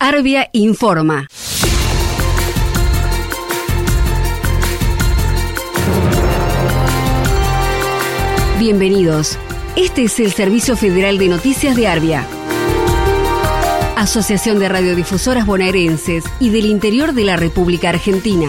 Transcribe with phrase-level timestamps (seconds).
[0.00, 1.26] Arbia informa.
[8.60, 9.36] Bienvenidos.
[9.74, 12.24] Este es el Servicio Federal de Noticias de Arbia.
[13.96, 18.48] Asociación de Radiodifusoras Bonaerenses y del Interior de la República Argentina.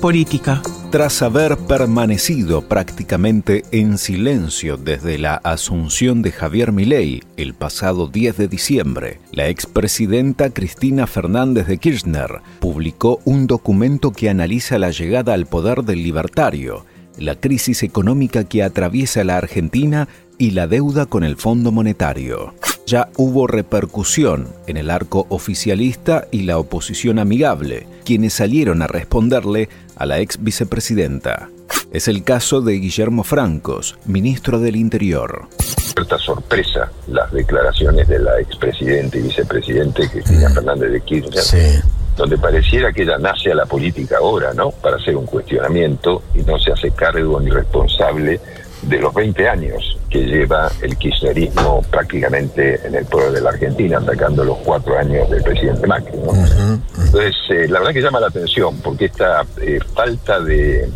[0.00, 0.62] Política.
[0.90, 8.38] Tras haber permanecido prácticamente en silencio desde la asunción de Javier Milei el pasado 10
[8.38, 15.34] de diciembre, la expresidenta Cristina Fernández de Kirchner publicó un documento que analiza la llegada
[15.34, 16.86] al poder del libertario,
[17.18, 20.08] la crisis económica que atraviesa la Argentina
[20.38, 22.54] y la deuda con el Fondo Monetario.
[22.90, 29.68] Ya hubo repercusión en el arco oficialista y la oposición amigable, quienes salieron a responderle
[29.94, 31.50] a la ex vicepresidenta.
[31.92, 35.46] Es el caso de Guillermo Francos, ministro del Interior.
[35.60, 41.84] Cierta sorpresa las declaraciones de la expresidenta y vicepresidente Cristina Fernández de Kirchner,
[42.16, 44.72] donde pareciera que ella nace a la política ahora, ¿no?
[44.72, 48.40] Para hacer un cuestionamiento y no se hace cargo ni responsable
[48.82, 53.98] de los 20 años que lleva el kirchnerismo prácticamente en el pueblo de la Argentina,
[53.98, 56.16] atacando los cuatro años del presidente Macri.
[56.16, 60.88] Entonces, eh, la verdad que llama la atención, porque esta eh, falta de,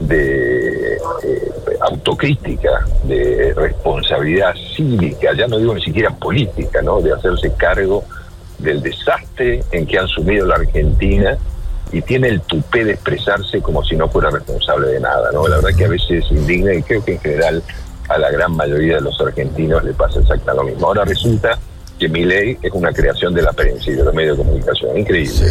[0.00, 0.98] de eh,
[1.80, 7.00] autocrítica, de responsabilidad cívica, ya no digo ni siquiera política, ¿no?
[7.00, 8.04] de hacerse cargo
[8.58, 11.38] del desastre en que han sumido la Argentina
[11.92, 15.46] y tiene el tupé de expresarse como si no fuera responsable de nada, ¿no?
[15.48, 17.62] La verdad que a veces indigna y creo que en general
[18.08, 20.86] a la gran mayoría de los argentinos le pasa exactamente lo mismo.
[20.86, 21.58] Ahora resulta
[21.98, 24.98] que mi ley es una creación de la prensa y de los medios de comunicación.
[24.98, 25.46] Increíble.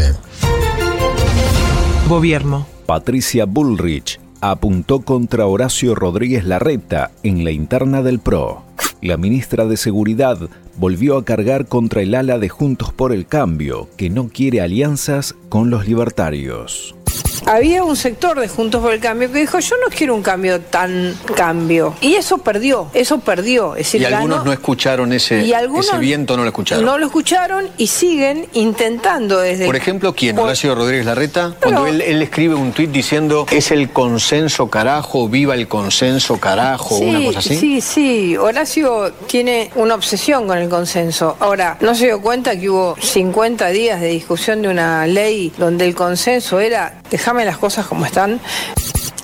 [2.08, 2.65] Gobierno.
[2.85, 8.63] Patricia Bullrich apuntó contra Horacio Rodríguez Larreta en la interna del PRO.
[9.02, 10.38] La ministra de Seguridad
[10.78, 15.36] volvió a cargar contra el ala de Juntos por el Cambio, que no quiere alianzas
[15.50, 16.96] con los libertarios
[17.47, 20.59] había un sector de Juntos por el Cambio que dijo, yo no quiero un cambio
[20.61, 21.95] tan cambio.
[22.02, 23.75] Y eso perdió, eso perdió.
[23.75, 26.83] Es y algunos no escucharon ese, ese viento, no lo escucharon.
[26.83, 29.65] No lo escucharon y siguen intentando desde...
[29.65, 30.37] Por ejemplo, ¿quién?
[30.37, 35.67] Horacio Rodríguez Larreta, cuando él, escribe un tuit diciendo, es el consenso carajo, viva el
[35.67, 37.55] consenso carajo, una cosa así.
[37.55, 41.37] Sí, sí, Horacio tiene una obsesión con el consenso.
[41.39, 45.86] Ahora, ¿no se dio cuenta que hubo 50 días de discusión de una ley donde
[45.86, 47.02] el consenso era,
[47.45, 48.39] las cosas como están.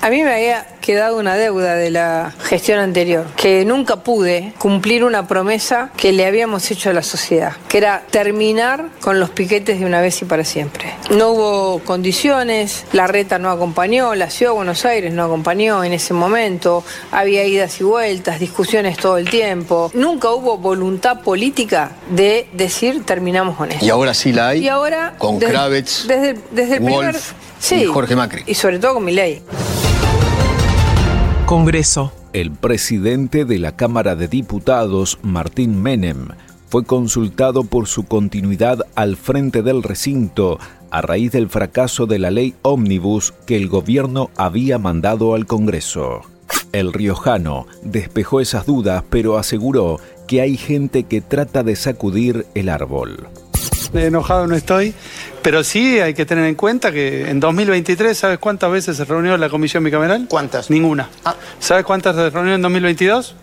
[0.04, 5.06] A mí me había quedado una deuda de la gestión anterior, que nunca pude cumplir
[5.06, 9.80] una promesa que le habíamos hecho a la sociedad, que era terminar con los piquetes
[9.80, 10.94] de una vez y para siempre.
[11.10, 15.94] No hubo condiciones, la reta no acompañó, la ciudad de Buenos Aires no acompañó en
[15.94, 19.90] ese momento, había idas y vueltas, discusiones todo el tiempo.
[19.94, 23.86] Nunca hubo voluntad política de decir terminamos con esto.
[23.86, 24.66] Y ahora sí la hay.
[24.66, 27.16] Y ahora con Kravitz, desde, desde el primer
[27.72, 28.44] y Jorge Macri.
[28.46, 29.42] Y sobre todo con mi ley.
[31.46, 32.12] Congreso.
[32.34, 36.30] El presidente de la Cámara de Diputados, Martín Menem,
[36.68, 40.60] fue consultado por su continuidad al frente del recinto
[40.90, 46.22] a raíz del fracaso de la ley ómnibus que el gobierno había mandado al Congreso.
[46.72, 52.70] El riojano despejó esas dudas, pero aseguró que hay gente que trata de sacudir el
[52.70, 53.28] árbol
[53.94, 54.94] enojado no estoy,
[55.42, 59.38] pero sí hay que tener en cuenta que en 2023, ¿sabes cuántas veces se reunió
[59.38, 60.28] la comisión bicameral?
[60.30, 60.70] ¿Cuántas?
[60.70, 61.10] Ninguna.
[61.26, 61.36] Ah.
[61.60, 63.36] ¿Sabes cuántas se reunió en 2022?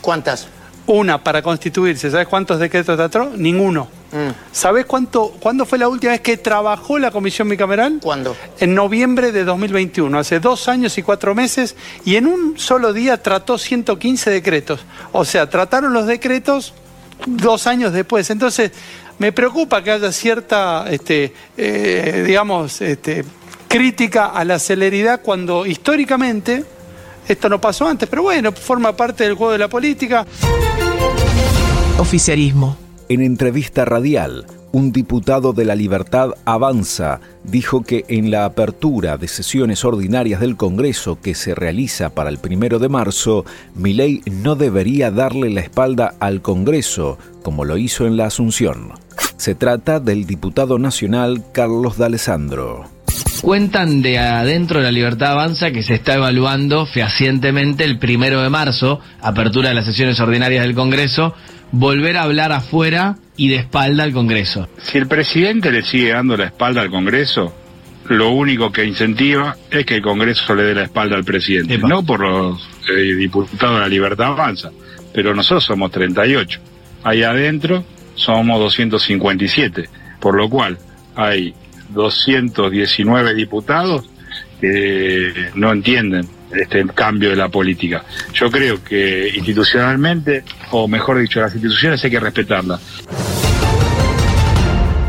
[0.00, 0.48] ¿Cuántas?
[0.86, 2.10] Una para constituirse.
[2.10, 3.30] ¿Sabes cuántos decretos trató?
[3.36, 3.88] Ninguno.
[4.12, 4.30] Mm.
[4.52, 7.98] ¿Sabes cuánto, cuándo fue la última vez que trabajó la comisión bicameral?
[8.00, 8.36] ¿Cuándo?
[8.60, 11.74] En noviembre de 2021, hace dos años y cuatro meses,
[12.04, 14.80] y en un solo día trató 115 decretos.
[15.12, 16.72] O sea, trataron los decretos
[17.26, 18.30] dos años después.
[18.30, 18.72] Entonces,
[19.18, 23.24] me preocupa que haya cierta, este, eh, digamos, este,
[23.68, 26.64] crítica a la celeridad cuando históricamente
[27.28, 30.26] esto no pasó antes, pero bueno, forma parte del juego de la política.
[31.98, 32.76] Oficialismo.
[33.08, 39.28] En entrevista radial, un diputado de la Libertad Avanza dijo que en la apertura de
[39.28, 43.44] sesiones ordinarias del Congreso que se realiza para el primero de marzo,
[43.74, 49.05] Milei no debería darle la espalda al Congreso, como lo hizo en la Asunción.
[49.36, 52.88] Se trata del diputado nacional Carlos D'Alessandro.
[53.42, 58.50] Cuentan de adentro de la Libertad Avanza que se está evaluando fehacientemente el primero de
[58.50, 61.34] marzo, apertura de las sesiones ordinarias del Congreso,
[61.70, 64.68] volver a hablar afuera y de espalda al Congreso.
[64.82, 67.54] Si el presidente le sigue dando la espalda al Congreso,
[68.08, 72.04] lo único que incentiva es que el Congreso le dé la espalda al presidente, no
[72.04, 74.70] por los eh, diputados de la Libertad Avanza
[75.16, 76.60] pero nosotros somos 38.
[77.02, 77.82] Ahí adentro
[78.16, 79.88] somos 257,
[80.20, 80.78] por lo cual
[81.14, 81.54] hay
[81.90, 84.08] 219 diputados
[84.60, 88.04] que no entienden este cambio de la política.
[88.32, 92.80] Yo creo que institucionalmente, o mejor dicho, las instituciones hay que respetarlas.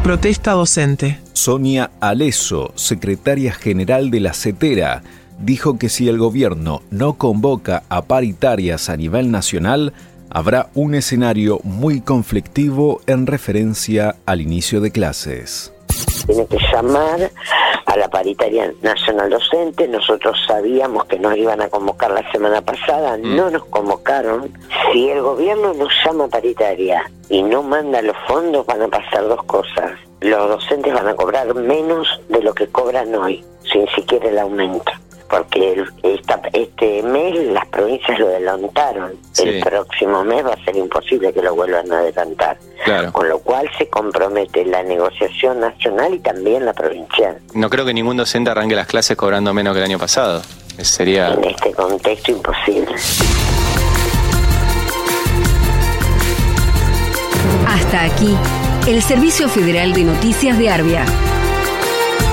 [0.04, 1.20] Protesta docente.
[1.34, 5.04] Sonia Aleso, secretaria general de la CETERA,
[5.40, 9.94] dijo que si el gobierno no convoca a paritarias a nivel nacional,
[10.30, 15.74] habrá un escenario muy conflictivo en referencia al inicio de clases.
[16.26, 17.32] Tiene que llamar
[17.86, 19.88] a la paritaria nacional docente.
[19.88, 23.36] Nosotros sabíamos que nos iban a convocar la semana pasada, mm.
[23.36, 24.52] no nos convocaron.
[24.92, 29.28] Si el gobierno nos llama a paritaria y no manda los fondos, van a pasar
[29.28, 29.92] dos cosas.
[30.20, 34.92] Los docentes van a cobrar menos de lo que cobran hoy, sin siquiera el aumento
[35.30, 35.84] porque
[36.54, 39.14] este mes las provincias lo adelantaron.
[39.38, 42.58] El próximo mes va a ser imposible que lo vuelvan a adelantar.
[43.12, 47.38] Con lo cual se compromete la negociación nacional y también la provincial.
[47.54, 50.42] No creo que ningún docente arranque las clases cobrando menos que el año pasado.
[50.80, 51.34] Sería...
[51.34, 52.96] En este contexto imposible.
[57.68, 58.38] Hasta aquí,
[58.88, 61.06] el Servicio Federal de Noticias de Arbia.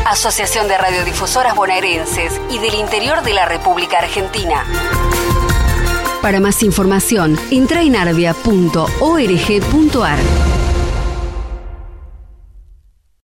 [0.06, 4.66] Asociación de Radiodifusoras Bonaerenses y del Interior de la República Argentina.
[6.20, 8.34] Para más información, entra en arbia.org.ar.